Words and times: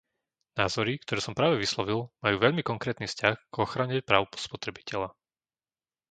Názory, 0.61 0.93
ktoré 1.03 1.19
som 1.23 1.37
práve 1.39 1.55
vyslovil, 1.63 1.99
majú 2.25 2.35
veľmi 2.45 2.63
konkrétny 2.71 3.05
vzťah 3.07 3.35
k 3.51 3.55
ochrane 3.65 4.01
práv 4.09 4.23
spotrebiteľa. 4.45 5.09